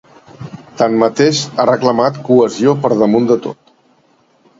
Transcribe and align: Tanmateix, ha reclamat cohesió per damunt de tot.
Tanmateix, 0.77 1.41
ha 1.59 1.65
reclamat 1.69 2.17
cohesió 2.31 2.73
per 2.87 2.91
damunt 3.03 3.29
de 3.33 3.39
tot. 3.45 3.61